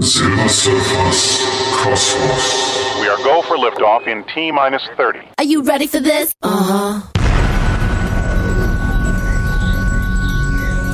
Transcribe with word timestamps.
Silver 0.00 0.48
Surfers 0.48 1.42
Cosmos. 1.82 3.00
We 3.00 3.08
are 3.08 3.16
go 3.24 3.42
for 3.42 3.56
liftoff 3.56 4.06
in 4.06 4.22
T 4.32 4.52
minus 4.52 4.82
30. 4.96 5.18
Are 5.38 5.44
you 5.44 5.62
ready 5.62 5.88
for 5.88 5.98
this? 5.98 6.32
Uh 6.40 6.48
huh. 6.48 7.00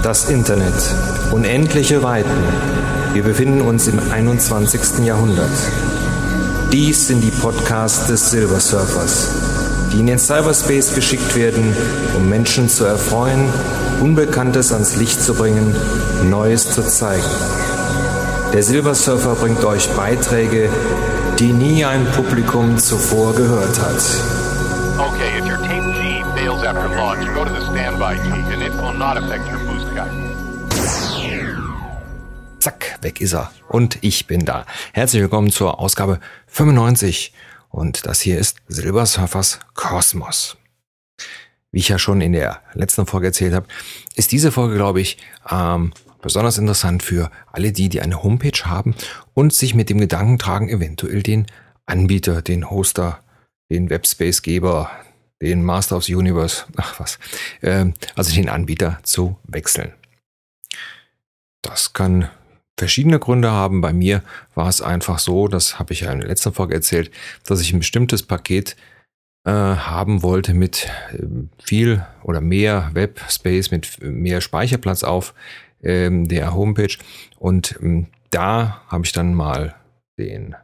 Das 0.03 0.30
Internet. 0.30 0.72
Unendliche 1.32 2.03
Weiten. 2.03 2.30
Wir 3.12 3.25
befinden 3.25 3.61
uns 3.61 3.88
im 3.88 4.01
21. 4.11 5.05
Jahrhundert. 5.05 5.52
Dies 6.73 7.09
sind 7.09 7.21
die 7.21 7.30
Podcasts 7.43 8.07
des 8.07 8.30
Silver 8.30 8.59
Surfers, 8.59 9.91
die 9.93 10.00
in 10.00 10.07
den 10.07 10.18
Cyberspace 10.18 10.95
geschickt 10.95 11.36
werden, 11.36 11.77
um 12.16 12.30
Menschen 12.30 12.71
zu 12.71 12.86
erfreuen, 12.86 13.52
Unbekanntes 14.00 14.73
ans 14.73 14.96
Licht 14.96 15.23
zu 15.23 15.34
bringen, 15.34 15.77
Neues 16.23 16.71
zu 16.73 16.82
zeigen. 16.82 17.23
Der 18.55 18.62
Silver 18.62 18.95
Surfer 18.95 19.34
bringt 19.34 19.64
euch 19.64 19.89
Beiträge, 19.96 20.71
die 21.40 21.53
nie 21.53 21.85
ein 21.85 22.07
Publikum 22.13 22.79
zuvor 22.79 23.35
gehört 23.35 23.80
hat. 23.80 24.00
Okay, 24.96 25.40
if 25.40 25.44
your 25.44 25.58
tape 25.58 25.93
G 25.94 26.22
fails 26.36 26.63
after 26.64 26.89
launch, 26.94 27.27
go 27.35 27.44
to 27.44 27.53
the 27.53 27.67
standby 27.72 28.14
tape 28.14 28.54
and 28.54 28.63
it 28.63 28.72
will 28.75 28.93
not 28.93 29.17
affect 29.17 29.43
your 29.50 29.58
boost 29.67 29.93
guide. 29.93 30.13
Zack, 32.61 32.97
weg 33.03 33.20
ist 33.20 33.33
er. 33.33 33.50
Und 33.69 33.98
ich 34.03 34.28
bin 34.28 34.44
da. 34.44 34.66
Herzlich 34.92 35.22
willkommen 35.22 35.50
zur 35.50 35.80
Ausgabe 35.80 36.20
95. 36.47 37.33
Und 37.70 38.06
das 38.06 38.20
hier 38.20 38.39
ist 38.39 38.58
Silver 38.69 39.05
Surfers 39.06 39.58
Kosmos. 39.75 40.56
Wie 41.72 41.80
ich 41.80 41.89
ja 41.89 41.98
schon 41.98 42.20
in 42.20 42.34
der 42.34 42.61
letzten 42.75 43.05
Folge 43.05 43.27
erzählt 43.27 43.52
habe, 43.52 43.66
ist 44.14 44.30
diese 44.30 44.52
Folge, 44.52 44.77
glaube 44.77 45.00
ich, 45.00 45.19
ähm, 45.50 45.92
besonders 46.25 46.56
interessant 46.59 47.03
für 47.03 47.31
alle 47.53 47.70
die, 47.70 47.91
die 47.91 48.01
eine 48.01 48.23
Homepage 48.23 48.64
haben 48.64 48.95
und 49.34 49.53
sich 49.53 49.75
mit 49.75 49.91
dem 49.91 49.98
Gedanken 49.98 50.39
tragen, 50.39 50.70
eventuell 50.70 51.23
den 51.23 51.47
Anbieter, 51.87 52.41
den 52.41 52.70
Hoster, 52.70 53.20
den 53.70 53.91
Webspace-Geber, 53.91 54.91
den 55.42 55.62
Master 55.62 55.98
of 55.98 56.05
the 56.05 56.14
Universe, 56.14 56.64
ach 56.77 56.98
was, 56.98 57.19
äh, 57.61 57.86
also 58.16 58.34
den 58.34 58.48
Anbieter 58.48 58.98
zu 59.03 59.36
wechseln. 59.44 59.92
Das 61.61 61.92
kann 61.92 62.31
verschiedene 62.78 63.19
Gründe 63.19 63.50
haben. 63.50 63.83
Bei 63.83 63.92
mir 63.92 64.22
war 64.55 64.69
es 64.69 64.81
einfach 64.81 65.19
so, 65.19 65.47
das 65.47 65.78
habe 65.78 65.92
ich 65.92 66.00
ja 66.00 66.12
in 66.12 66.20
der 66.20 66.28
letzten 66.28 66.55
Folge 66.55 66.75
erzählt, 66.75 67.11
dass 67.44 67.61
ich 67.61 67.72
ein 67.72 67.81
bestimmtes 67.81 68.22
Paket 68.22 68.77
äh, 69.44 69.50
haben 69.50 70.22
wollte 70.22 70.55
mit 70.55 70.88
äh, 71.12 71.27
viel 71.62 72.06
oder 72.22 72.41
mehr 72.41 72.91
Webspace, 72.94 73.70
mit 73.70 73.98
mehr 74.00 74.41
Speicherplatz 74.41 75.03
auf 75.05 75.34
ähm, 75.84 76.27
der 76.28 76.54
Homepage. 76.54 76.96
Und 77.38 77.78
ähm, 77.80 78.08
da 78.30 78.82
habe 78.88 79.04
ich 79.04 79.12
dann 79.12 79.34
mal 79.34 79.77
den 80.18 80.56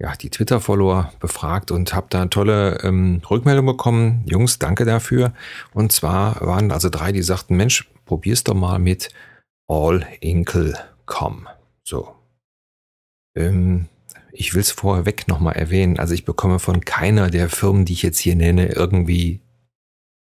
ja, 0.00 0.16
die 0.16 0.30
Twitter-Follower 0.30 1.12
befragt 1.20 1.70
und 1.70 1.94
habe 1.94 2.06
da 2.08 2.24
tolle 2.26 2.78
ähm, 2.82 3.20
Rückmeldung 3.30 3.66
bekommen. 3.66 4.24
Jungs, 4.26 4.58
danke 4.58 4.86
dafür. 4.86 5.34
Und 5.74 5.92
zwar 5.92 6.40
waren 6.40 6.72
also 6.72 6.88
drei, 6.88 7.12
die 7.12 7.22
sagten, 7.22 7.54
Mensch, 7.54 7.90
probier's 8.06 8.42
doch 8.42 8.54
mal 8.54 8.78
mit 8.78 9.10
allinkle.com. 9.68 11.48
So. 11.84 12.14
Ähm, 13.36 13.88
ich 14.32 14.54
will 14.54 14.62
es 14.62 14.70
vorweg 14.70 15.28
nochmal 15.28 15.56
erwähnen. 15.56 15.98
Also 15.98 16.14
ich 16.14 16.24
bekomme 16.24 16.58
von 16.60 16.80
keiner 16.80 17.28
der 17.28 17.50
Firmen, 17.50 17.84
die 17.84 17.92
ich 17.92 18.02
jetzt 18.02 18.20
hier 18.20 18.36
nenne, 18.36 18.68
irgendwie 18.72 19.42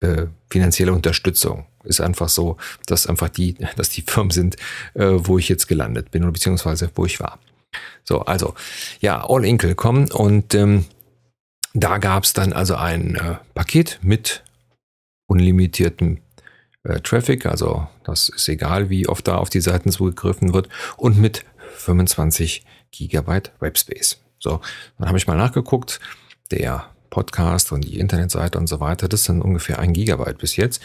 äh, 0.04 0.28
finanzielle 0.50 0.94
Unterstützung. 0.94 1.66
Ist 1.84 2.02
einfach 2.02 2.30
so, 2.30 2.58
dass 2.86 3.08
einfach 3.08 3.30
die, 3.30 3.56
dass 3.76 3.90
die 3.90 4.02
Firmen 4.02 4.32
sind, 4.32 4.58
äh, 4.94 5.08
wo 5.12 5.38
ich 5.38 5.50
jetzt 5.50 5.68
gelandet 5.68 6.12
bin 6.12 6.24
oder 6.24 6.34
beziehungsweise 6.34 6.92
wo 6.96 7.06
ich 7.06 7.20
war. 7.20 7.40
So, 8.04 8.22
also 8.22 8.54
ja, 9.00 9.26
All 9.28 9.46
Inkle 9.46 9.76
kommen 9.76 10.12
und 10.12 10.54
ähm, 10.54 10.86
da 11.74 11.98
gab 11.98 12.24
es 12.24 12.34
dann 12.34 12.54
also 12.54 12.76
ein 12.76 13.16
äh, 13.16 13.36
Paket 13.56 14.00
mit 14.04 14.44
unlimitiertem 15.28 16.20
äh, 16.84 17.00
Traffic, 17.00 17.46
also 17.46 17.88
das 18.04 18.30
ist 18.30 18.48
egal, 18.50 18.90
wie 18.90 19.08
oft 19.08 19.28
da 19.28 19.38
auf 19.38 19.50
die 19.50 19.62
Seiten 19.62 19.90
zugegriffen 19.92 20.54
wird 20.54 20.70
und 20.98 21.18
mit 21.18 21.46
25 21.78 22.66
Gigabyte 22.92 23.52
Webspace. 23.60 24.20
So, 24.38 24.60
dann 25.00 25.08
habe 25.08 25.18
ich 25.18 25.26
mal 25.26 25.38
nachgeguckt. 25.38 26.00
Der 26.52 26.93
Podcast 27.14 27.72
und 27.72 27.82
die 27.82 28.00
Internetseite 28.00 28.58
und 28.58 28.66
so 28.66 28.80
weiter, 28.80 29.08
das 29.08 29.24
sind 29.26 29.44
ungefähr 29.44 29.78
ein 29.78 29.94
Gigabyte 29.94 30.40
bis 30.40 30.56
jetzt. 30.56 30.82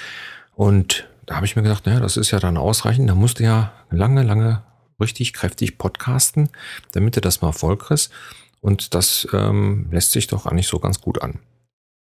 Und 0.54 1.08
da 1.24 1.36
habe 1.36 1.46
ich 1.46 1.56
mir 1.56 1.62
gedacht, 1.62 1.86
naja, 1.86 2.00
das 2.00 2.18
ist 2.18 2.32
ja 2.32 2.38
dann 2.38 2.58
ausreichend. 2.58 3.08
Da 3.08 3.14
musst 3.14 3.38
du 3.38 3.44
ja 3.44 3.72
lange, 3.90 4.22
lange 4.22 4.62
richtig 5.00 5.32
kräftig 5.32 5.78
podcasten, 5.78 6.50
damit 6.92 7.16
du 7.16 7.22
das 7.22 7.40
mal 7.40 7.52
voll 7.52 7.78
kriegst. 7.78 8.12
Und 8.60 8.94
das 8.94 9.26
ähm, 9.32 9.86
lässt 9.90 10.12
sich 10.12 10.26
doch 10.26 10.44
eigentlich 10.44 10.68
so 10.68 10.78
ganz 10.78 11.00
gut 11.00 11.22
an. 11.22 11.38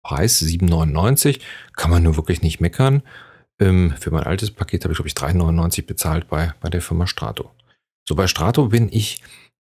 Preis 0.04 0.42
7,99 0.42 1.40
kann 1.78 1.92
man 1.92 2.04
nur 2.04 2.18
wirklich 2.18 2.42
nicht 2.42 2.60
meckern. 2.60 3.04
Ähm, 3.60 3.94
für 3.98 4.12
mein 4.12 4.24
altes 4.24 4.52
Paket 4.52 4.84
habe 4.84 4.92
ich, 4.92 4.98
glaube 4.98 5.08
ich, 5.08 5.14
3,99 5.14 5.86
bezahlt 5.86 6.28
bei, 6.28 6.54
bei 6.60 6.70
der 6.70 6.82
Firma 6.82 7.08
Strato. 7.08 7.52
So, 8.06 8.16
bei 8.16 8.28
Strato 8.28 8.68
bin 8.68 8.90
ich 8.92 9.22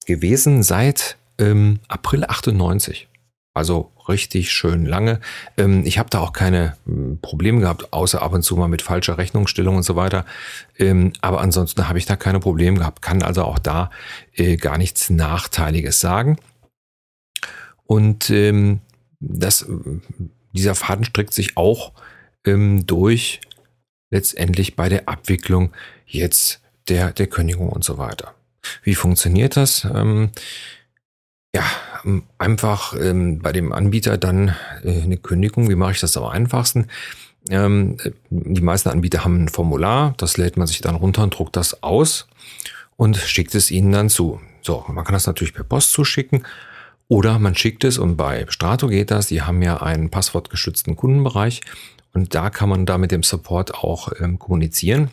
gewesen 0.04 0.62
seit 0.62 1.16
ähm, 1.38 1.80
April 1.88 2.24
98. 2.24 3.08
Also 3.54 3.92
richtig 4.08 4.50
schön 4.50 4.86
lange. 4.86 5.20
Ähm, 5.58 5.84
ich 5.84 5.98
habe 5.98 6.08
da 6.08 6.20
auch 6.20 6.32
keine 6.32 6.76
hm, 6.86 7.18
Probleme 7.20 7.60
gehabt, 7.60 7.92
außer 7.92 8.22
ab 8.22 8.32
und 8.32 8.42
zu 8.42 8.56
mal 8.56 8.68
mit 8.68 8.80
falscher 8.82 9.18
Rechnungsstellung 9.18 9.76
und 9.76 9.82
so 9.82 9.94
weiter. 9.94 10.24
Ähm, 10.78 11.12
aber 11.20 11.40
ansonsten 11.40 11.88
habe 11.88 11.98
ich 11.98 12.06
da 12.06 12.16
keine 12.16 12.40
Probleme 12.40 12.78
gehabt, 12.78 13.02
kann 13.02 13.22
also 13.22 13.44
auch 13.44 13.58
da 13.58 13.90
äh, 14.34 14.56
gar 14.56 14.78
nichts 14.78 15.10
Nachteiliges 15.10 16.00
sagen. 16.00 16.38
Und 17.84 18.30
ähm, 18.30 18.80
das, 19.20 19.66
dieser 20.52 20.74
Faden 20.74 21.04
streckt 21.04 21.34
sich 21.34 21.56
auch 21.56 21.92
durch 22.44 23.40
letztendlich 24.10 24.74
bei 24.74 24.88
der 24.88 25.08
Abwicklung 25.08 25.72
jetzt 26.06 26.60
der, 26.88 27.12
der 27.12 27.28
Kündigung 27.28 27.68
und 27.68 27.84
so 27.84 27.98
weiter. 27.98 28.34
Wie 28.82 28.96
funktioniert 28.96 29.56
das? 29.56 29.82
Ja, 31.54 31.64
einfach 32.38 32.94
ähm, 32.98 33.40
bei 33.40 33.52
dem 33.52 33.72
Anbieter 33.72 34.18
dann 34.18 34.54
äh, 34.82 35.02
eine 35.02 35.16
Kündigung. 35.16 35.68
Wie 35.68 35.74
mache 35.74 35.92
ich 35.92 36.00
das 36.00 36.16
am 36.16 36.24
einfachsten? 36.24 36.88
Ähm, 37.50 37.96
die 38.30 38.60
meisten 38.60 38.88
Anbieter 38.88 39.24
haben 39.24 39.44
ein 39.44 39.48
Formular, 39.48 40.14
das 40.16 40.36
lädt 40.36 40.56
man 40.56 40.66
sich 40.66 40.80
dann 40.80 40.94
runter 40.94 41.22
und 41.22 41.36
druckt 41.36 41.56
das 41.56 41.82
aus 41.82 42.28
und 42.96 43.16
schickt 43.16 43.54
es 43.54 43.70
ihnen 43.70 43.92
dann 43.92 44.08
zu. 44.08 44.40
So, 44.62 44.84
man 44.88 45.04
kann 45.04 45.14
das 45.14 45.26
natürlich 45.26 45.54
per 45.54 45.64
Post 45.64 45.92
zuschicken 45.92 46.46
oder 47.08 47.38
man 47.38 47.54
schickt 47.54 47.84
es 47.84 47.98
und 47.98 48.16
bei 48.16 48.46
Strato 48.48 48.86
geht 48.86 49.10
das. 49.10 49.26
Die 49.26 49.42
haben 49.42 49.60
ja 49.60 49.82
einen 49.82 50.10
passwortgeschützten 50.10 50.94
Kundenbereich 50.94 51.60
und 52.12 52.34
da 52.34 52.50
kann 52.50 52.68
man 52.68 52.86
da 52.86 52.98
mit 52.98 53.10
dem 53.10 53.22
Support 53.22 53.74
auch 53.74 54.12
ähm, 54.20 54.38
kommunizieren. 54.38 55.10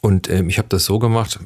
Und 0.00 0.28
ähm, 0.28 0.48
ich 0.48 0.58
habe 0.58 0.68
das 0.68 0.84
so 0.84 0.98
gemacht, 0.98 1.38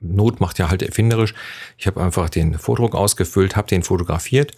Not 0.00 0.40
macht 0.40 0.58
ja 0.58 0.70
halt 0.70 0.82
erfinderisch. 0.82 1.34
Ich 1.76 1.86
habe 1.86 2.02
einfach 2.02 2.30
den 2.30 2.58
Vordruck 2.58 2.94
ausgefüllt, 2.94 3.56
habe 3.56 3.68
den 3.68 3.82
fotografiert, 3.82 4.52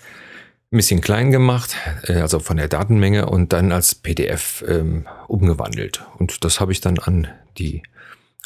ein 0.70 0.76
bisschen 0.76 1.00
klein 1.00 1.30
gemacht, 1.30 1.76
äh, 2.04 2.14
also 2.14 2.38
von 2.38 2.56
der 2.56 2.68
Datenmenge 2.68 3.26
und 3.26 3.52
dann 3.52 3.72
als 3.72 3.94
PDF 3.94 4.64
ähm, 4.66 5.06
umgewandelt. 5.28 6.04
Und 6.18 6.44
das 6.44 6.60
habe 6.60 6.72
ich 6.72 6.80
dann 6.80 6.98
an 6.98 7.28
die 7.58 7.82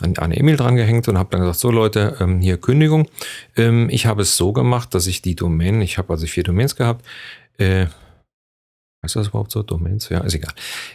an 0.02 0.14
eine 0.18 0.36
E-Mail 0.36 0.58
drangehängt 0.58 1.08
und 1.08 1.16
habe 1.16 1.30
dann 1.30 1.40
gesagt, 1.40 1.58
so 1.58 1.70
Leute, 1.70 2.18
ähm, 2.20 2.40
hier 2.40 2.58
Kündigung. 2.58 3.08
Ähm, 3.56 3.88
ich 3.90 4.04
habe 4.04 4.22
es 4.22 4.36
so 4.36 4.52
gemacht, 4.52 4.94
dass 4.94 5.06
ich 5.06 5.22
die 5.22 5.34
Domain, 5.34 5.80
ich 5.80 5.96
habe 5.96 6.12
also 6.12 6.26
vier 6.26 6.42
Domains 6.42 6.76
gehabt, 6.76 7.04
äh, 7.58 7.86
Heißt 9.06 9.14
das 9.14 9.28
überhaupt 9.28 9.52
so? 9.52 9.62
Domains? 9.62 10.08
Ja, 10.08 10.18
ist 10.20 10.34
egal. 10.34 10.52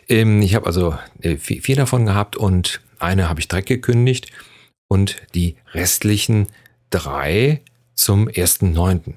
Ähm, 0.10 0.42
ich 0.42 0.54
habe 0.56 0.66
also 0.66 0.98
äh, 1.22 1.38
vier, 1.38 1.62
vier, 1.62 1.78
davon 1.78 2.06
gehabt 2.06 2.36
und 2.36 2.82
eine 3.00 3.30
habe 3.30 3.40
ich 3.40 3.48
direkt 3.48 3.70
gekündigt 3.70 4.32
und 4.92 5.16
die 5.36 5.56
restlichen 5.74 6.48
drei 6.90 7.62
zum 7.94 8.28
1.9. 8.28 9.14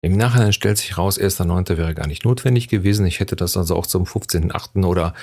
Im 0.00 0.16
Nachhinein 0.16 0.52
stellt 0.52 0.78
sich 0.78 0.96
raus, 0.96 1.18
1.9. 1.18 1.76
wäre 1.76 1.92
gar 1.92 2.06
nicht 2.06 2.24
notwendig 2.24 2.68
gewesen. 2.68 3.04
Ich 3.04 3.18
hätte 3.18 3.34
das 3.34 3.56
also 3.56 3.74
auch 3.74 3.88
zum 3.88 4.04
15.8. 4.04 4.86
oder 4.86 5.14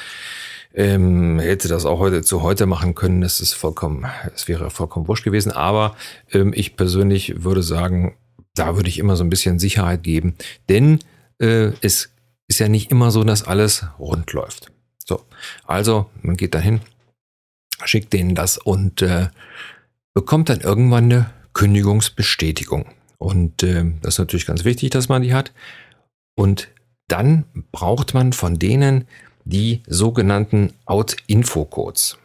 ähm, 0.74 1.40
hätte 1.40 1.70
das 1.70 1.86
auch 1.86 2.00
heute 2.00 2.24
zu 2.24 2.42
heute 2.42 2.66
machen 2.66 2.94
können. 2.94 3.22
Das 3.22 3.40
ist 3.40 3.54
vollkommen, 3.54 4.06
es 4.36 4.50
wäre 4.50 4.70
vollkommen 4.70 5.08
wurscht 5.08 5.24
gewesen. 5.24 5.54
Aber 5.54 5.96
ähm, 6.34 6.52
ich 6.54 6.76
persönlich 6.76 7.46
würde 7.46 7.64
sagen, 7.64 8.18
da 8.54 8.76
würde 8.76 8.90
ich 8.90 9.00
immer 9.00 9.16
so 9.16 9.24
ein 9.24 9.30
bisschen 9.30 9.60
Sicherheit 9.60 10.04
geben. 10.04 10.36
Denn 10.68 11.00
äh, 11.40 11.72
es 11.80 12.10
ist 12.50 12.60
ja 12.60 12.68
nicht 12.68 12.92
immer 12.92 13.12
so, 13.12 13.24
dass 13.24 13.44
alles 13.44 13.86
rund 13.98 14.34
läuft. 14.34 14.74
So, 15.06 15.22
also 15.64 16.10
man 16.22 16.36
geht 16.36 16.54
dahin, 16.54 16.82
schickt 17.86 18.12
denen 18.12 18.36
das 18.36 18.58
und 18.58 19.02
äh, 19.02 19.28
bekommt 20.16 20.50
dann 20.50 20.62
irgendwann 20.62 21.06
eine 21.06 21.30
Kündigungsbestätigung. 21.54 22.86
Und 23.20 23.62
äh, 23.62 23.86
das 24.02 24.16
ist 24.16 24.20
natürlich 24.20 24.48
ganz 24.48 24.66
wichtig, 24.66 24.90
dass 24.90 25.10
man 25.10 25.22
die 25.22 25.34
hat. 25.34 25.52
Und 26.36 26.70
dann 27.08 27.46
braucht 27.72 28.14
man 28.16 28.34
von 28.34 28.58
denen 28.58 29.08
die 29.44 29.84
sogenannten 29.86 30.74
Out-Info-Codes. 30.86 32.18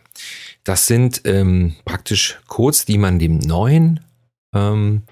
Das 0.64 0.86
sind 0.86 1.22
ähm, 1.24 1.76
praktisch 1.84 2.40
Codes, 2.48 2.86
die 2.86 2.98
man 2.98 3.18
dem 3.18 3.38
neuen 3.38 4.00
ähm, 4.54 5.02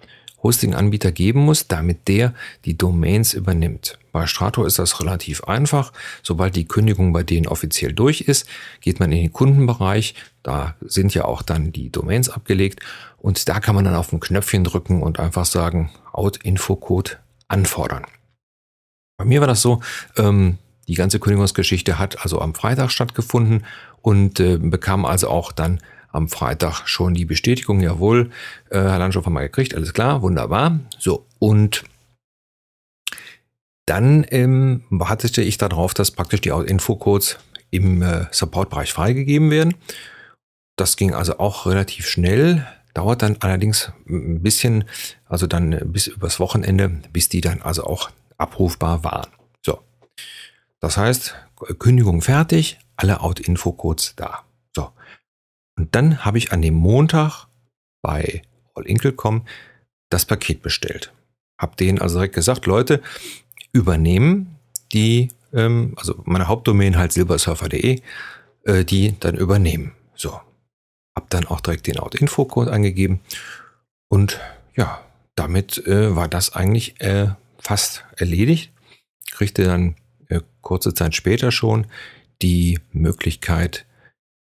Hosting-Anbieter 0.42 1.12
geben 1.12 1.40
muss, 1.40 1.68
damit 1.68 2.08
der 2.08 2.34
die 2.64 2.78
Domains 2.78 3.34
übernimmt. 3.34 3.98
Bei 4.12 4.26
Strato 4.26 4.64
ist 4.64 4.78
das 4.78 5.00
relativ 5.00 5.44
einfach. 5.44 5.92
Sobald 6.22 6.56
die 6.56 6.66
Kündigung 6.66 7.12
bei 7.12 7.22
denen 7.22 7.46
offiziell 7.46 7.92
durch 7.92 8.22
ist, 8.22 8.48
geht 8.80 9.00
man 9.00 9.12
in 9.12 9.22
den 9.22 9.32
Kundenbereich. 9.32 10.14
Da 10.42 10.76
sind 10.80 11.14
ja 11.14 11.24
auch 11.24 11.42
dann 11.42 11.72
die 11.72 11.90
Domains 11.90 12.28
abgelegt 12.28 12.80
und 13.18 13.48
da 13.48 13.60
kann 13.60 13.74
man 13.74 13.84
dann 13.84 13.94
auf 13.94 14.12
ein 14.12 14.20
Knöpfchen 14.20 14.64
drücken 14.64 15.02
und 15.02 15.18
einfach 15.18 15.44
sagen, 15.44 15.90
Out-Info-Code 16.12 17.12
anfordern. 17.48 18.04
Bei 19.18 19.24
mir 19.24 19.40
war 19.40 19.48
das 19.48 19.62
so, 19.62 19.80
ähm, 20.16 20.58
die 20.86 20.94
ganze 20.94 21.20
Kündigungsgeschichte 21.20 21.98
hat 21.98 22.22
also 22.22 22.40
am 22.40 22.54
Freitag 22.54 22.90
stattgefunden 22.90 23.66
und 24.00 24.40
äh, 24.40 24.56
bekam 24.56 25.04
also 25.04 25.28
auch 25.28 25.52
dann 25.52 25.80
am 26.10 26.28
Freitag 26.28 26.86
schon 26.86 27.14
die 27.14 27.24
Bestätigung, 27.24 27.80
jawohl, 27.80 28.30
äh, 28.70 28.78
Herr 28.78 28.98
Landschow 28.98 29.24
haben 29.24 29.34
wir 29.34 29.42
gekriegt, 29.42 29.74
alles 29.74 29.92
klar, 29.92 30.22
wunderbar. 30.22 30.80
So, 30.98 31.26
und 31.38 31.84
dann 33.86 34.26
ähm, 34.30 34.84
wartete 34.90 35.42
ich 35.42 35.56
darauf, 35.56 35.94
dass 35.94 36.10
praktisch 36.10 36.42
die 36.42 36.50
Infocodes 36.50 37.38
im 37.70 38.02
äh, 38.02 38.26
Support-Bereich 38.30 38.92
freigegeben 38.92 39.50
werden. 39.50 39.74
Das 40.76 40.96
ging 40.96 41.14
also 41.14 41.38
auch 41.38 41.66
relativ 41.66 42.06
schnell, 42.06 42.66
dauert 42.94 43.22
dann 43.22 43.36
allerdings 43.40 43.92
ein 44.08 44.42
bisschen, 44.42 44.84
also 45.26 45.46
dann 45.46 45.78
bis 45.92 46.06
übers 46.06 46.38
Wochenende, 46.38 47.00
bis 47.12 47.28
die 47.28 47.40
dann 47.40 47.62
also 47.62 47.84
auch 47.84 48.10
abrufbar 48.36 49.04
waren. 49.04 49.30
So, 49.64 49.80
das 50.80 50.96
heißt, 50.96 51.34
Kündigung 51.78 52.22
fertig, 52.22 52.78
alle 52.96 53.20
Out-Info-Codes 53.20 54.14
da. 54.16 54.44
Und 55.78 55.94
dann 55.94 56.24
habe 56.24 56.38
ich 56.38 56.52
an 56.52 56.60
dem 56.60 56.74
Montag 56.74 57.46
bei 58.02 58.42
All 58.74 58.86
Inkle.com 58.86 59.46
das 60.10 60.26
Paket 60.26 60.60
bestellt. 60.60 61.12
Hab 61.56 61.76
denen 61.76 62.00
also 62.00 62.16
direkt 62.16 62.34
gesagt, 62.34 62.66
Leute, 62.66 63.00
übernehmen 63.72 64.56
die, 64.92 65.28
ähm, 65.52 65.94
also 65.96 66.20
meine 66.24 66.48
Hauptdomain 66.48 66.96
halt 66.96 67.12
silbersurfer.de, 67.12 68.00
äh, 68.64 68.84
die 68.84 69.18
dann 69.20 69.36
übernehmen. 69.36 69.92
So. 70.14 70.40
Hab 71.14 71.30
dann 71.30 71.46
auch 71.46 71.60
direkt 71.60 71.86
den 71.86 71.98
Out-Info-Code 71.98 72.72
eingegeben 72.72 73.20
und 74.08 74.40
ja, 74.76 75.04
damit 75.34 75.78
äh, 75.86 76.14
war 76.14 76.28
das 76.28 76.54
eigentlich 76.54 77.00
äh, 77.00 77.28
fast 77.58 78.04
erledigt. 78.16 78.72
Kriegte 79.32 79.64
dann 79.64 79.96
äh, 80.28 80.40
kurze 80.60 80.94
Zeit 80.94 81.14
später 81.14 81.52
schon 81.52 81.86
die 82.40 82.78
Möglichkeit, 82.92 83.86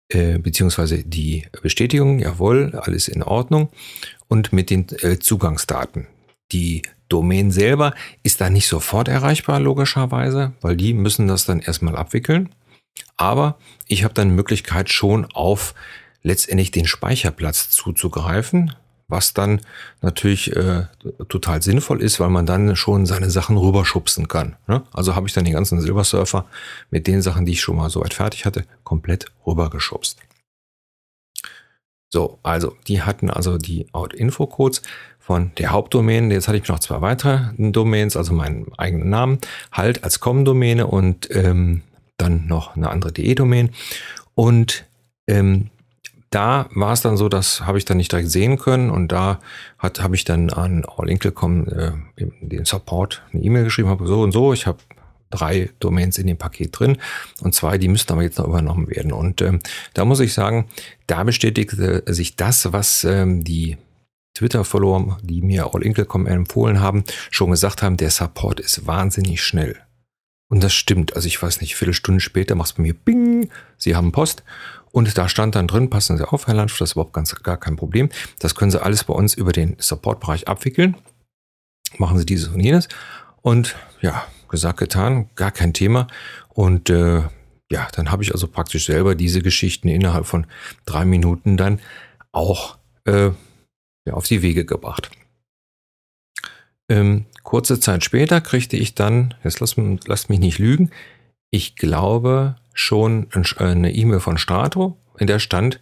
äh, 0.08 0.38
beziehungsweise 0.38 1.03
die 1.03 1.47
Bestätigung, 1.62 2.19
jawohl, 2.19 2.79
alles 2.81 3.08
in 3.08 3.23
Ordnung 3.23 3.70
und 4.29 4.53
mit 4.53 4.70
den 4.70 4.87
äh, 5.00 5.19
Zugangsdaten. 5.19 6.06
Die 6.53 6.82
Domain 7.08 7.50
selber 7.50 7.94
ist 8.23 8.41
da 8.41 8.50
nicht 8.50 8.69
sofort 8.69 9.08
erreichbar, 9.08 9.61
logischerweise, 9.61 10.53
weil 10.61 10.76
die 10.76 10.93
müssen 10.93 11.29
das 11.29 11.44
dann 11.44 11.61
erstmal 11.61 11.97
abwickeln. 11.97 12.50
Aber 13.17 13.58
ich 13.87 14.05
habe 14.05 14.14
dann 14.14 14.31
Möglichkeit 14.31 14.91
schon 14.91 15.26
auf 15.32 15.75
letztendlich 16.23 16.70
den 16.70 16.87
Speicherplatz 16.87 17.70
zuzugreifen 17.70 18.75
was 19.08 19.35
dann 19.35 19.61
natürlich 20.03 20.55
äh, 20.56 20.87
total 21.29 21.62
sinnvoll 21.62 22.03
ist, 22.03 22.19
weil 22.19 22.31
man 22.31 22.47
dann 22.47 22.75
schon 22.76 23.06
seine 23.06 23.31
Sachen 23.31 23.56
rüberschubsen 23.56 24.29
kann. 24.29 24.56
Ne? 24.67 24.82
Also 24.93 25.14
habe 25.14 25.29
ich 25.29 25.32
dann 25.32 25.44
die 25.44 25.53
ganzen 25.53 25.81
Silbersurfer 25.81 26.47
mit 26.91 27.06
den 27.06 27.23
Sachen, 27.23 27.47
die 27.47 27.53
ich 27.53 27.61
schon 27.61 27.76
mal 27.76 27.91
soweit 27.91 28.14
fertig 28.14 28.44
hatte, 28.44 28.64
komplett 28.82 29.26
rübergeschubst. 29.47 30.19
So, 32.12 32.38
also 32.43 32.75
die 32.88 33.03
hatten 33.03 33.31
also 33.31 33.58
die 33.58 33.87
Out-Info-Codes 33.93 34.82
von 35.19 35.53
der 35.58 35.70
Hauptdomain. 35.70 36.31
Jetzt 36.31 36.49
hatte 36.49 36.58
ich 36.58 36.69
noch 36.69 36.79
zwei 36.79 37.00
weitere 37.00 37.50
Domains, 37.58 38.17
also 38.17 38.32
meinen 38.32 38.73
eigenen 38.79 39.11
Namen, 39.11 39.38
halt 39.73 40.05
als 40.05 40.20
Com-Domäne 40.20 40.87
und 40.87 41.29
ähm, 41.35 41.82
dann 42.17 42.47
noch 42.47 42.76
eine 42.76 42.91
andere 42.91 43.12
DE-Domain. 43.12 43.70
Und 44.35 44.85
ähm, 45.26 45.70
da 46.31 46.69
war 46.75 46.93
es 46.93 47.02
dann 47.02 47.17
so, 47.17 47.28
das 47.28 47.62
habe 47.62 47.78
ich 47.78 47.84
dann 47.84 47.96
nicht 47.96 48.12
direkt 48.12 48.31
sehen 48.31 48.58
können 48.58 48.90
und 48.90 49.12
da 49.12 49.38
habe 49.81 50.17
ich 50.17 50.25
dann 50.25 50.50
an 50.50 50.84
All-Inkle.com 50.84 51.69
äh, 51.69 51.93
den 52.40 52.64
Support 52.64 53.23
eine 53.32 53.43
E-Mail 53.43 53.64
geschrieben, 53.64 53.88
habe 53.88 54.06
so 54.06 54.23
und 54.23 54.32
so, 54.32 54.52
ich 54.52 54.67
habe 54.67 54.78
drei 55.31 55.70
Domains 55.81 56.19
in 56.19 56.26
dem 56.26 56.37
Paket 56.37 56.78
drin 56.78 56.99
und 57.40 57.55
zwei, 57.55 57.78
die 57.78 57.88
müssten 57.88 58.12
aber 58.12 58.23
jetzt 58.23 58.38
noch 58.38 58.46
übernommen 58.46 58.88
werden. 58.88 59.12
Und 59.12 59.43
ähm, 59.43 59.61
da 59.94 60.05
muss 60.05 60.20
ich 60.20 60.34
sagen, 60.34 60.69
da 61.06 61.25
bestätigte 61.25 62.02
sich 62.06 62.37
das, 62.37 62.72
was 62.72 63.05
ähm, 63.05 63.44
die 63.44 63.76
Twitter-Follower, 64.34 65.19
die 65.22 65.43
mir 65.43 65.75
All-Inkle.com 65.75 66.26
empfohlen 66.26 66.81
haben, 66.81 67.05
schon 67.31 67.50
gesagt 67.50 67.82
haben, 67.82 67.96
der 67.96 68.11
Support 68.11 68.61
ist 68.61 68.87
wahnsinnig 68.87 69.43
schnell. 69.43 69.76
Und 70.48 70.62
das 70.62 70.75
stimmt. 70.75 71.16
Also 71.16 71.26
ich 71.26 71.43
weiß 71.43 71.60
nicht, 71.60 71.75
Viertelstunde 71.76 72.20
später 72.20 72.54
macht 72.54 72.70
es 72.70 72.72
bei 72.75 72.82
mir 72.82 72.94
Bing, 72.94 73.50
Sie 73.76 73.96
haben 73.96 74.12
Post. 74.12 74.44
Und 74.93 75.19
da 75.19 75.28
stand 75.28 75.54
dann 75.54 75.66
drin, 75.66 75.90
passen 75.90 76.16
Sie 76.16 76.26
auf, 76.26 76.46
Herr 76.46 76.54
Lansch, 76.54 76.78
das 76.78 76.90
ist 76.90 76.93
überhaupt 76.94 77.12
ganz, 77.12 77.34
gar 77.43 77.58
kein 77.58 77.76
Problem. 77.76 78.08
Das 78.38 78.54
können 78.54 78.70
Sie 78.70 78.82
alles 78.82 79.04
bei 79.04 79.12
uns 79.12 79.34
über 79.34 79.52
den 79.52 79.76
Support-Bereich 79.78 80.48
abwickeln. 80.48 80.96
Machen 81.98 82.19
Sie 82.19 82.26
dieses 82.26 82.48
und 82.48 82.60
jenes. 82.60 82.88
Und 83.43 83.76
ja, 84.00 84.26
gesagt, 84.48 84.78
getan, 84.78 85.28
gar 85.34 85.50
kein 85.50 85.75
Thema. 85.75 86.06
Und 86.48 86.88
äh, 86.90 87.22
ja, 87.70 87.88
dann 87.93 88.10
habe 88.10 88.22
ich 88.22 88.32
also 88.32 88.46
praktisch 88.46 88.87
selber 88.87 89.14
diese 89.14 89.43
Geschichten 89.43 89.88
innerhalb 89.88 90.26
von 90.26 90.46
drei 90.84 91.04
Minuten 91.04 91.56
dann 91.56 91.81
auch 92.32 92.78
äh, 93.04 93.31
ja, 94.06 94.14
auf 94.14 94.26
die 94.26 94.43
Wege 94.43 94.64
gebracht. 94.64 95.10
Ähm, 96.88 97.27
kurze 97.43 97.81
Zeit 97.81 98.05
später 98.05 98.41
kriegte 98.41 98.77
ich 98.77 98.94
dann, 98.94 99.35
jetzt 99.44 99.61
lasst, 99.61 99.77
lasst 100.06 100.31
mich 100.31 100.38
nicht 100.38 100.59
lügen, 100.59 100.91
ich 101.50 101.77
glaube, 101.77 102.56
schon 102.75 103.29
eine 103.56 103.93
E-Mail 103.93 104.21
von 104.21 104.38
Strato, 104.38 104.97
in 105.19 105.27
der 105.27 105.38
stand, 105.38 105.81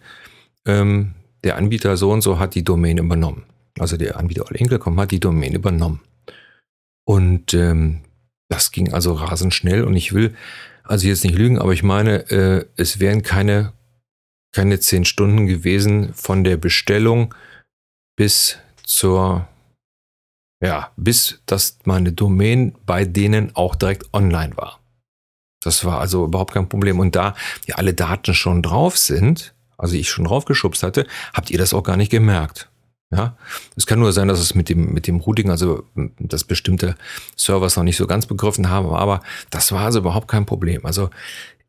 ähm, 0.65 1.13
der 1.43 1.57
Anbieter 1.57 1.97
so 1.97 2.11
und 2.11 2.21
so 2.21 2.39
hat 2.39 2.55
die 2.55 2.63
Domain 2.63 2.97
übernommen. 2.97 3.43
Also 3.77 3.97
der 3.97 4.17
Anbieter 4.17 4.45
All 4.47 4.97
hat 4.97 5.11
die 5.11 5.19
Domain 5.19 5.53
übernommen. 5.53 6.01
Und 7.03 7.53
ähm, 7.53 8.01
das 8.49 8.71
ging 8.71 8.93
also 8.93 9.13
rasend 9.13 9.53
schnell 9.53 9.83
und 9.83 9.95
ich 9.95 10.13
will 10.13 10.35
also 10.83 11.07
jetzt 11.07 11.23
nicht 11.23 11.37
lügen, 11.37 11.59
aber 11.59 11.73
ich 11.73 11.83
meine, 11.83 12.29
äh, 12.29 12.65
es 12.77 12.99
wären 12.99 13.23
keine, 13.23 13.73
keine 14.51 14.79
zehn 14.79 15.03
Stunden 15.03 15.47
gewesen 15.47 16.13
von 16.13 16.43
der 16.43 16.57
Bestellung 16.57 17.33
bis 18.15 18.57
zur, 18.83 19.47
ja, 20.65 20.91
bis 20.97 21.41
dass 21.45 21.77
meine 21.85 22.11
Domain 22.11 22.75
bei 22.85 23.05
denen 23.05 23.55
auch 23.55 23.75
direkt 23.75 24.11
online 24.13 24.57
war. 24.57 24.79
Das 25.61 25.85
war 25.85 25.99
also 25.99 26.25
überhaupt 26.25 26.53
kein 26.53 26.69
Problem. 26.69 26.99
Und 26.99 27.15
da 27.15 27.35
ja 27.67 27.75
alle 27.75 27.93
Daten 27.93 28.33
schon 28.33 28.63
drauf 28.63 28.97
sind, 28.97 29.53
also 29.77 29.95
ich 29.95 30.09
schon 30.09 30.25
draufgeschubst 30.25 30.81
hatte, 30.83 31.05
habt 31.33 31.51
ihr 31.51 31.59
das 31.59 31.73
auch 31.73 31.83
gar 31.83 31.97
nicht 31.97 32.11
gemerkt. 32.11 32.69
Ja, 33.11 33.37
es 33.75 33.85
kann 33.85 33.99
nur 33.99 34.11
sein, 34.11 34.27
dass 34.27 34.39
es 34.39 34.55
mit 34.55 34.67
dem, 34.67 34.91
mit 34.91 35.05
dem 35.05 35.19
Routing, 35.19 35.51
also 35.51 35.83
dass 36.17 36.43
bestimmte 36.43 36.95
Servers 37.35 37.75
noch 37.75 37.83
nicht 37.83 37.97
so 37.97 38.07
ganz 38.07 38.25
begriffen 38.25 38.69
haben, 38.69 38.89
aber 38.89 39.21
das 39.51 39.71
war 39.71 39.81
also 39.81 39.99
überhaupt 39.99 40.27
kein 40.27 40.47
Problem. 40.47 40.85
Also 40.85 41.11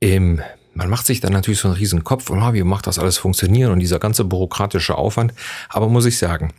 ähm, 0.01 0.41
man 0.73 0.89
macht 0.89 1.07
sich 1.07 1.21
dann 1.21 1.35
natürlich 1.35 1.61
so 1.61 1.69
einen 1.69 1.77
riesen 1.77 2.05
Kopf 2.05 2.31
und 2.31 2.43
oh, 2.43 2.53
wie 2.55 2.63
macht 2.63 2.87
das 2.87 2.99
alles 2.99 3.19
funktionieren 3.19 3.73
und 3.73 3.81
dieser 3.81 3.99
ganze 3.99 4.25
bürokratische 4.25 4.97
Aufwand. 4.97 5.35
Aber 5.69 5.89
muss 5.89 6.07
ich 6.07 6.17
sagen, 6.17 6.55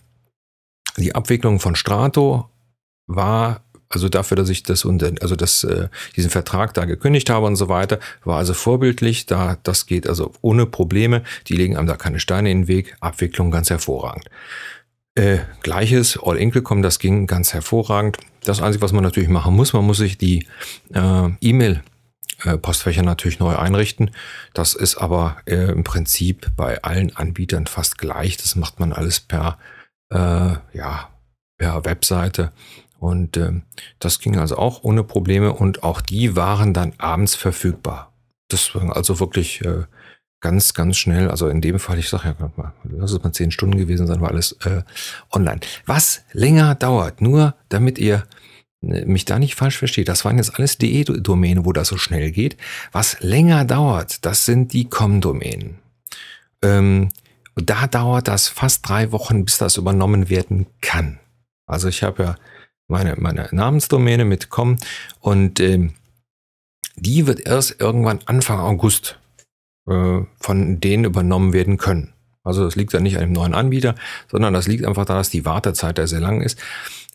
die 0.97 1.15
Abwicklung 1.15 1.59
von 1.59 1.75
Strato 1.75 2.49
war 3.05 3.61
also 3.89 4.09
dafür, 4.09 4.35
dass 4.35 4.49
ich 4.49 4.63
das 4.63 4.83
unter, 4.83 5.11
also 5.21 5.35
das, 5.35 5.63
äh, 5.63 5.87
diesen 6.15 6.29
Vertrag 6.29 6.73
da 6.73 6.85
gekündigt 6.85 7.29
habe 7.29 7.45
und 7.45 7.55
so 7.55 7.69
weiter, 7.69 7.99
war 8.23 8.37
also 8.37 8.53
vorbildlich. 8.53 9.25
Da, 9.25 9.57
das 9.63 9.85
geht 9.85 10.07
also 10.07 10.33
ohne 10.41 10.65
Probleme. 10.65 11.23
Die 11.47 11.55
legen 11.55 11.77
einem 11.77 11.87
da 11.87 11.95
keine 11.95 12.19
Steine 12.19 12.51
in 12.51 12.63
den 12.63 12.67
Weg. 12.67 12.95
Abwicklung 12.99 13.49
ganz 13.49 13.69
hervorragend. 13.69 14.25
Äh, 15.15 15.39
Gleiches, 15.63 16.19
All 16.21 16.37
Inkle.com, 16.37 16.81
das 16.81 16.99
ging 16.99 17.27
ganz 17.27 17.53
hervorragend. 17.53 18.17
Das 18.43 18.61
Einzige, 18.61 18.83
was 18.83 18.91
man 18.91 19.03
natürlich 19.03 19.29
machen 19.29 19.55
muss, 19.55 19.73
man 19.73 19.85
muss 19.85 19.97
sich 19.97 20.17
die 20.17 20.45
äh, 20.93 21.29
E-Mail 21.41 21.81
äh, 22.43 22.57
Postfächer 22.57 23.03
natürlich 23.03 23.39
neu 23.39 23.55
einrichten. 23.55 24.11
Das 24.53 24.75
ist 24.75 24.97
aber 24.97 25.37
äh, 25.45 25.71
im 25.71 25.83
Prinzip 25.83 26.51
bei 26.55 26.83
allen 26.83 27.15
Anbietern 27.15 27.67
fast 27.67 27.97
gleich. 27.97 28.37
Das 28.37 28.55
macht 28.55 28.79
man 28.79 28.93
alles 28.93 29.19
per, 29.19 29.57
äh, 30.09 30.55
ja, 30.73 31.09
per 31.57 31.85
Webseite. 31.85 32.51
Und 32.99 33.37
äh, 33.37 33.61
das 33.99 34.19
ging 34.19 34.37
also 34.37 34.57
auch 34.57 34.83
ohne 34.83 35.03
Probleme 35.03 35.53
und 35.53 35.83
auch 35.83 36.01
die 36.01 36.35
waren 36.35 36.73
dann 36.73 36.93
abends 36.97 37.35
verfügbar. 37.35 38.13
Das 38.49 38.73
war 38.73 38.95
also 38.95 39.19
wirklich 39.19 39.63
äh, 39.63 39.83
ganz, 40.39 40.73
ganz 40.73 40.97
schnell. 40.97 41.29
Also 41.29 41.47
in 41.47 41.61
dem 41.61 41.79
Fall, 41.79 41.99
ich 41.99 42.09
sage 42.09 42.35
ja, 42.39 42.51
mal, 42.55 42.73
lass 42.83 43.11
es 43.11 43.23
mal 43.23 43.31
zehn 43.33 43.51
Stunden 43.51 43.77
gewesen 43.77 44.07
sein, 44.07 44.21
war 44.21 44.29
alles 44.29 44.53
äh, 44.63 44.83
online. 45.31 45.59
Was 45.85 46.23
länger 46.31 46.75
dauert, 46.75 47.21
nur 47.21 47.55
damit 47.69 47.99
ihr 47.99 48.23
äh, 48.81 49.05
mich 49.05 49.25
da 49.25 49.37
nicht 49.39 49.55
falsch 49.55 49.77
versteht, 49.77 50.07
das 50.07 50.25
waren 50.25 50.37
jetzt 50.37 50.55
alles 50.55 50.77
DE-Domäne, 50.77 51.65
wo 51.65 51.73
das 51.73 51.89
so 51.89 51.97
schnell 51.97 52.31
geht. 52.31 52.57
Was 52.91 53.19
länger 53.21 53.65
dauert, 53.65 54.25
das 54.25 54.45
sind 54.45 54.73
die 54.73 54.85
COM-Domänen. 54.85 55.79
Ähm, 56.63 57.09
Und 57.57 57.71
da 57.71 57.87
dauert 57.87 58.27
das 58.27 58.47
fast 58.47 58.87
drei 58.87 59.11
Wochen, 59.11 59.43
bis 59.43 59.57
das 59.57 59.77
übernommen 59.77 60.29
werden 60.29 60.67
kann. 60.81 61.19
Also 61.65 61.87
ich 61.87 62.03
habe 62.03 62.23
ja 62.23 62.35
meine, 62.87 63.15
meine 63.17 63.49
Namensdomäne 63.51 64.25
mit 64.25 64.49
com 64.49 64.77
und 65.21 65.59
ähm, 65.59 65.93
die 66.95 67.25
wird 67.25 67.45
erst 67.45 67.81
irgendwann 67.81 68.19
Anfang 68.25 68.59
August 68.59 69.19
äh, 69.89 70.19
von 70.39 70.79
denen 70.79 71.03
übernommen 71.03 71.51
werden 71.51 71.77
können. 71.77 72.13
Also 72.43 72.63
das 72.63 72.75
liegt 72.75 72.93
ja 72.93 72.99
nicht 72.99 73.17
an 73.17 73.23
dem 73.23 73.33
neuen 73.33 73.55
Anbieter, 73.55 73.95
sondern 74.31 74.53
das 74.53 74.67
liegt 74.67 74.85
einfach 74.85 75.05
daran, 75.05 75.19
dass 75.19 75.31
die 75.31 75.43
Wartezeit 75.43 75.97
da 75.97 76.05
sehr 76.05 76.21
lang 76.21 76.41
ist. 76.41 76.59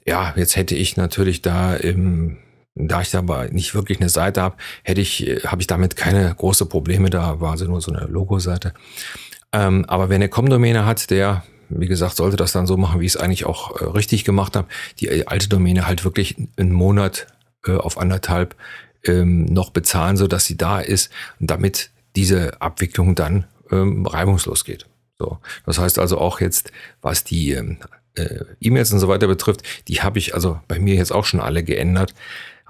Ja, 0.05 0.35
jetzt 0.37 0.57
hätte 0.57 0.75
ich 0.75 0.97
natürlich 0.97 1.41
da 1.43 1.75
im 1.77 2.39
da 2.75 3.03
ich 3.03 3.11
da 3.11 3.19
aber 3.19 3.49
nicht 3.49 3.75
wirklich 3.75 4.01
eine 4.01 4.09
Seite 4.09 4.41
habe, 4.41 4.57
hätte 4.83 5.01
ich, 5.01 5.27
äh, 5.27 5.41
habe 5.47 5.61
ich 5.61 5.67
damit 5.67 5.95
keine 5.95 6.35
große 6.35 6.67
Probleme. 6.67 7.11
Da 7.11 7.41
war 7.41 7.59
sie 7.59 7.67
nur 7.67 7.81
so 7.81 7.93
eine 7.93 8.07
Logo-Seite. 8.07 8.73
Ähm, 9.53 9.85
aber 9.87 10.09
wer 10.09 10.17
eine 10.17 10.29
Com-Domäne 10.29 10.87
hat, 10.87 11.11
der, 11.11 11.45
wie 11.69 11.87
gesagt, 11.87 12.17
sollte 12.17 12.37
das 12.37 12.53
dann 12.53 12.67
so 12.67 12.77
machen, 12.77 13.01
wie 13.01 13.07
ich 13.07 13.15
es 13.15 13.21
eigentlich 13.21 13.45
auch 13.45 13.81
äh, 13.81 13.85
richtig 13.85 14.25
gemacht 14.25 14.57
habe. 14.57 14.69
Die 14.99 15.09
äh, 15.09 15.25
alte 15.27 15.49
Domäne 15.49 15.87
halt 15.87 16.05
wirklich 16.05 16.37
einen 16.57 16.73
Monat 16.73 17.27
äh, 17.67 17.77
auf 17.77 17.99
anderthalb 17.99 18.57
ähm, 19.05 19.45
noch 19.45 19.71
bezahlen, 19.71 20.17
so 20.17 20.27
dass 20.27 20.47
sie 20.47 20.57
da 20.57 20.81
ist, 20.81 21.11
damit 21.39 21.91
diese 22.17 22.61
Abwicklung 22.61 23.15
dann 23.15 23.47
ähm, 23.71 24.07
reibungslos 24.07 24.65
geht. 24.65 24.87
So, 25.19 25.39
das 25.67 25.79
heißt 25.79 25.99
also 25.99 26.19
auch 26.19 26.41
jetzt, 26.41 26.73
was 27.01 27.25
die 27.25 27.53
ähm, 27.53 27.79
äh, 28.15 28.45
E-Mails 28.61 28.93
und 28.93 28.99
so 28.99 29.09
weiter 29.09 29.27
betrifft, 29.27 29.63
die 29.89 30.03
habe 30.03 30.19
ich 30.19 30.35
also 30.35 30.61
bei 30.69 30.79
mir 30.79 30.95
jetzt 30.95 31.13
auch 31.13 31.25
schon 31.25 31.41
alle 31.41 31.63
geändert 31.63 32.15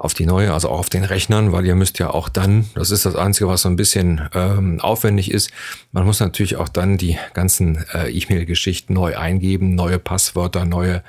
auf 0.02 0.14
die 0.14 0.26
neue, 0.26 0.52
also 0.52 0.68
auch 0.68 0.80
auf 0.80 0.90
den 0.90 1.04
Rechnern, 1.04 1.52
weil 1.52 1.64
ihr 1.64 1.76
müsst 1.76 2.00
ja 2.00 2.11
auch 2.11 2.28
dann, 2.28 2.68
das 2.75 2.90
ist 2.90 3.06
das 3.06 3.14
Einzige, 3.14 3.47
was 3.47 3.62
so 3.62 3.68
ein 3.68 3.76
bisschen 3.76 4.28
ähm, 4.35 4.80
aufwendig 4.80 5.30
ist, 5.30 5.52
man 5.92 6.04
muss 6.04 6.18
natürlich 6.18 6.56
auch 6.56 6.68
dann 6.68 6.99
die 6.99 7.16
ganzen 7.35 7.85
äh, 7.94 8.11
E-Mail-Geschichten 8.11 8.94
neu 8.94 9.16
eingeben, 9.16 9.76
neue 9.76 10.00
Passwörter, 10.00 10.64
neue 10.64 11.04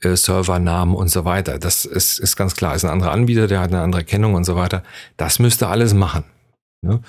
äh, 0.00 0.14
Servernamen 0.14 0.94
und 0.94 1.08
so 1.08 1.24
weiter. 1.24 1.58
Das 1.58 1.84
ist, 1.84 2.20
ist 2.20 2.36
ganz 2.36 2.54
klar, 2.54 2.76
ist 2.76 2.84
ein 2.84 2.90
anderer 2.92 3.10
Anbieter, 3.10 3.48
der 3.48 3.58
hat 3.58 3.72
eine 3.72 3.82
andere 3.82 4.04
Kennung 4.04 4.34
und 4.34 4.44
so 4.44 4.54
weiter. 4.54 4.84
Das 5.16 5.40
müsste 5.40 5.66
alles 5.66 5.92
machen. 5.92 6.22
Ne? 6.82 7.00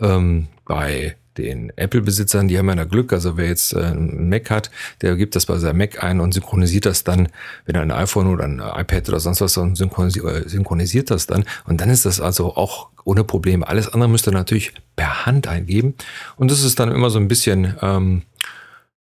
Ähm, 0.00 0.48
bei 0.64 1.14
den 1.38 1.72
Apple-Besitzern, 1.76 2.48
die 2.48 2.58
haben 2.58 2.68
ja 2.68 2.84
Glück. 2.84 3.12
Also 3.12 3.36
wer 3.36 3.46
jetzt 3.46 3.72
äh, 3.72 3.80
ein 3.80 4.28
Mac 4.28 4.50
hat, 4.50 4.70
der 5.02 5.16
gibt 5.16 5.36
das 5.36 5.46
bei 5.46 5.58
seinem 5.58 5.78
Mac 5.78 6.02
ein 6.02 6.20
und 6.20 6.32
synchronisiert 6.32 6.86
das 6.86 7.04
dann, 7.04 7.28
wenn 7.66 7.76
er 7.76 7.82
ein 7.82 7.90
iPhone 7.90 8.26
oder 8.26 8.44
ein 8.44 8.58
iPad 8.58 9.08
oder 9.08 9.20
sonst 9.20 9.40
was, 9.40 9.54
dann 9.54 9.76
synchronisiert, 9.76 10.24
äh, 10.26 10.48
synchronisiert 10.48 11.10
das 11.10 11.26
dann. 11.26 11.44
Und 11.66 11.80
dann 11.80 11.90
ist 11.90 12.04
das 12.04 12.20
also 12.20 12.56
auch 12.56 12.88
ohne 13.04 13.24
Probleme. 13.24 13.66
Alles 13.66 13.88
andere 13.88 14.08
müsst 14.08 14.26
ihr 14.28 14.32
natürlich 14.32 14.72
per 14.96 15.26
Hand 15.26 15.48
eingeben. 15.48 15.94
Und 16.36 16.50
das 16.50 16.62
ist 16.62 16.78
dann 16.78 16.92
immer 16.92 17.10
so 17.10 17.18
ein 17.18 17.28
bisschen, 17.28 17.74
ähm, 17.82 18.22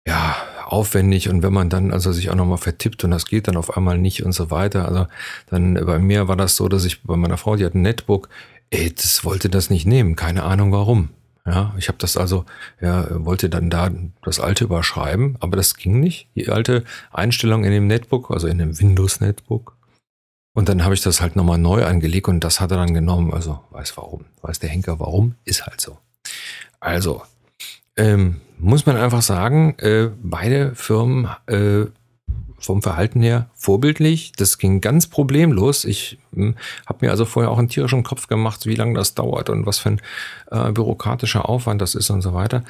ja, 0.07 0.36
aufwendig 0.67 1.29
und 1.29 1.43
wenn 1.43 1.53
man 1.53 1.69
dann 1.69 1.91
also 1.91 2.12
sich 2.12 2.29
auch 2.29 2.36
nochmal 2.36 2.57
vertippt 2.57 3.03
und 3.03 3.12
das 3.12 3.25
geht 3.25 3.47
dann 3.47 3.57
auf 3.57 3.75
einmal 3.77 3.97
nicht 3.97 4.24
und 4.24 4.33
so 4.33 4.51
weiter. 4.51 4.88
Also 4.88 5.07
dann 5.50 5.74
bei 5.86 6.00
mir 6.00 6.27
war 6.27 6.36
das 6.36 6.55
so, 6.55 6.67
dass 6.67 6.86
ich 6.86 7.03
bei 7.03 7.15
meiner 7.15 7.38
Frau, 7.38 7.55
die 7.55 7.65
hat 7.65 7.74
ein 7.74 7.81
Netbook, 7.81 8.29
ey, 8.69 8.93
das 8.93 9.24
wollte 9.24 9.50
das 9.50 9.69
nicht 9.69 9.86
nehmen, 9.86 10.15
keine 10.15 10.43
Ahnung 10.43 10.71
warum. 10.71 11.09
Ja, 11.48 11.74
ich 11.77 11.88
habe 11.88 11.98
das 11.98 12.18
also, 12.18 12.46
ja, 12.82 13.08
wollte 13.25 13.50
dann 13.50 13.70
da 13.70 13.89
das 14.22 14.42
alte 14.42 14.66
überschreiben, 14.66 15.38
aber 15.39 15.56
das 15.56 15.77
ging 15.77 16.01
nicht. 16.01 16.27
Die 16.36 16.50
alte 16.50 16.84
Einstellung 17.10 17.63
in 17.63 17.72
dem 17.72 17.88
Netbook, 17.88 18.30
also 18.32 18.48
in 18.48 18.58
dem 18.58 18.77
Windows 18.77 19.22
Netbook. 19.22 19.77
Und 20.54 20.68
dann 20.68 20.84
habe 20.84 20.94
ich 20.94 21.01
das 21.01 21.22
halt 21.22 21.38
nochmal 21.38 21.58
neu 21.58 21.86
angelegt 21.86 22.27
und 22.27 22.42
das 22.42 22.60
hat 22.60 22.72
er 22.72 22.77
dann 22.77 22.94
genommen. 22.94 23.34
Also 23.34 23.62
weiß 23.70 23.96
warum, 23.96 24.25
weiß 24.42 24.60
der 24.60 24.70
Henker 24.70 25.00
warum, 25.00 25.36
ist 25.46 25.66
halt 25.66 25.80
so. 25.80 25.98
Also 26.82 27.22
ähm, 27.96 28.42
muss 28.58 28.86
man 28.86 28.98
einfach 28.98 29.22
sagen, 29.22 29.75
äh, 29.80 30.10
beide 30.22 30.75
Firmen 30.75 31.30
äh, 31.48 31.86
vom 32.60 32.82
Verhalten 32.82 33.22
her 33.22 33.50
vorbildlich. 33.56 34.32
Das 34.36 34.58
ging 34.58 34.82
ganz 34.82 35.08
problemlos. 35.08 35.86
Ich 35.86 36.18
hm, 36.34 36.56
habe 36.86 37.06
mir 37.06 37.12
also 37.12 37.26
vorher 37.26 37.52
auch 37.52 37.60
einen 37.60 37.70
tierischen 37.70 38.04
Kopf 38.04 38.28
gemacht, 38.28 38.66
wie 38.66 38.76
lange 38.76 38.96
das 38.96 39.16
dauert 39.16 39.50
und 39.50 39.66
was 39.66 39.80
für 39.80 39.90
ein 39.90 40.02
äh, 40.52 40.72
bürokratischer 40.72 41.48
Aufwand 41.48 41.82
das 41.82 41.96
ist 41.96 42.10
und 42.10 42.22
so 42.22 42.34
weiter. 42.34 42.64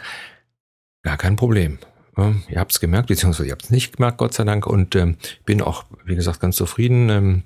Gar 1.04 1.18
kein 1.18 1.36
Problem. 1.36 1.80
Ähm, 2.18 2.44
ihr 2.50 2.60
habt 2.60 2.72
es 2.72 2.80
gemerkt, 2.80 3.08
beziehungsweise 3.08 3.48
ihr 3.48 3.54
habt 3.54 3.66
es 3.66 3.70
nicht 3.70 3.96
gemerkt, 3.96 4.18
Gott 4.18 4.34
sei 4.34 4.44
Dank. 4.44 4.68
Und 4.68 4.96
ähm, 4.96 5.18
bin 5.46 5.62
auch, 5.62 5.86
wie 6.04 6.16
gesagt, 6.16 6.40
ganz 6.40 6.56
zufrieden 6.56 7.10
ähm, 7.10 7.44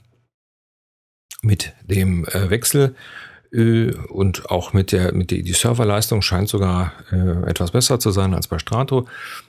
mit 1.41 1.73
dem 1.83 2.25
äh, 2.25 2.49
Wechsel. 2.49 2.95
Äh, 3.51 3.93
und 4.07 4.49
auch 4.49 4.73
mit 4.73 4.91
der, 4.91 5.13
mit 5.13 5.31
der 5.31 5.41
die 5.41 5.53
Serverleistung 5.53 6.21
scheint 6.21 6.49
sogar 6.49 6.93
äh, 7.11 7.49
etwas 7.49 7.71
besser 7.71 7.99
zu 7.99 8.11
sein 8.11 8.33
als 8.33 8.47
bei 8.47 8.59
Strato. 8.59 9.07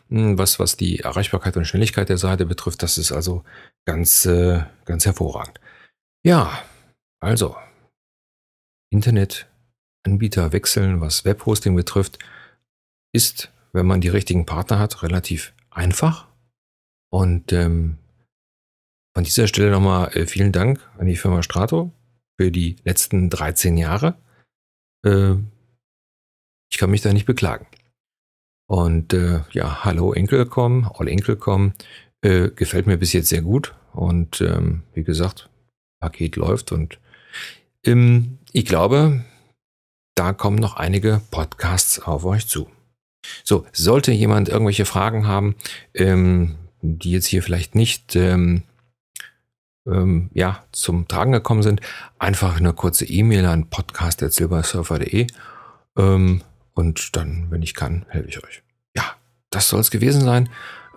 Hm, 0.09 0.39
was, 0.39 0.59
was 0.59 0.77
die 0.77 1.01
Erreichbarkeit 1.01 1.57
und 1.57 1.67
Schnelligkeit 1.67 2.09
der 2.09 2.19
Seite 2.19 2.47
betrifft, 2.47 2.83
das 2.83 2.99
ist 2.99 3.13
also 3.13 3.45
ganz, 3.85 4.27
äh, 4.27 4.63
ganz 4.85 5.07
hervorragend. 5.07 5.61
Ja, 6.25 6.63
also 7.21 7.57
Internetanbieter 8.91 10.53
wechseln, 10.53 11.01
was 11.01 11.25
Webhosting 11.25 11.75
betrifft, 11.75 12.19
ist, 13.13 13.51
wenn 13.73 13.87
man 13.87 14.01
die 14.01 14.09
richtigen 14.09 14.47
Partner 14.47 14.79
hat, 14.79 15.03
relativ 15.03 15.53
einfach. 15.71 16.29
Und 17.11 17.53
ähm, 17.53 17.99
von 19.15 19.25
dieser 19.25 19.47
Stelle 19.47 19.71
nochmal 19.71 20.09
äh, 20.17 20.27
vielen 20.27 20.53
Dank 20.53 20.81
an 20.99 21.07
die 21.07 21.17
Firma 21.17 21.43
Strato 21.43 21.93
für 22.43 22.51
die 22.51 22.75
letzten 22.83 23.31
13 23.31 23.77
Jahre. 23.77 24.17
Äh, 25.07 25.35
ich 26.73 26.79
kann 26.79 26.91
mich 26.91 27.01
da 27.01 27.13
nicht 27.13 27.27
beklagen. 27.27 27.69
Und 28.69 29.13
äh, 29.13 29.43
ja, 29.53 29.85
hallo 29.85 30.13
Enkelcom, 30.13 30.91
All 30.93 31.07
Enkelcom, 31.07 31.73
äh, 32.23 32.49
gefällt 32.49 32.89
mir 32.89 32.97
bis 32.97 33.13
jetzt 33.13 33.29
sehr 33.29 33.43
gut. 33.43 33.77
Und 33.93 34.41
ähm, 34.41 34.83
wie 34.93 35.05
gesagt, 35.05 35.51
Paket 36.01 36.35
läuft 36.35 36.73
und 36.73 36.99
ähm, 37.85 38.39
ich 38.51 38.65
glaube, 38.65 39.25
da 40.17 40.33
kommen 40.33 40.57
noch 40.59 40.75
einige 40.75 41.21
Podcasts 41.31 42.01
auf 42.01 42.25
euch 42.25 42.49
zu. 42.49 42.69
So, 43.45 43.67
sollte 43.73 44.11
jemand 44.11 44.49
irgendwelche 44.49 44.85
Fragen 44.85 45.29
haben, 45.29 45.55
ähm, 45.95 46.57
die 46.81 47.13
jetzt 47.13 47.27
hier 47.27 47.45
vielleicht 47.45 47.77
nicht 47.77 48.17
ähm, 48.17 48.65
ähm, 49.87 50.31
ja, 50.33 50.65
zum 50.73 51.09
Tragen 51.09 51.33
gekommen 51.33 51.63
sind, 51.63 51.81
einfach 52.19 52.57
eine 52.57 52.73
kurze 52.73 53.05
E-Mail 53.05 53.47
an 53.47 53.69
podcast.silbersurfer.de 53.69 55.27
ähm, 55.97 56.43
und 56.75 57.17
dann, 57.17 57.47
wenn 57.51 57.63
ich 57.63 57.75
kann, 57.75 58.07
helfe 58.09 58.29
ich 58.29 58.45
euch. 58.45 58.63
Ja, 58.95 59.05
das 59.51 59.69
soll 59.69 59.81
es 59.81 59.91
gewesen 59.91 60.23
sein. 60.23 60.49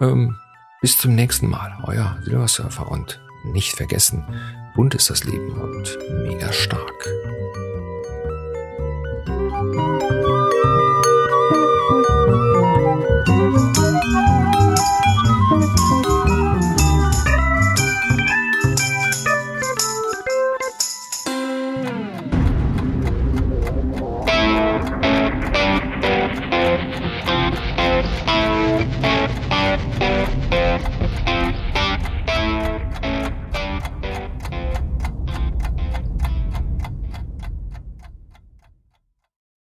Ähm, 0.01 0.37
bis 0.81 0.97
zum 0.97 1.15
nächsten 1.15 1.49
Mal, 1.49 1.77
euer 1.83 2.17
Silbersurfer 2.23 2.91
und 2.91 3.21
nicht 3.45 3.75
vergessen, 3.75 4.23
bunt 4.75 4.93
ist 4.95 5.09
das 5.09 5.23
Leben 5.23 5.51
und 5.51 5.97
mega 6.23 6.51
stark. 6.51 7.09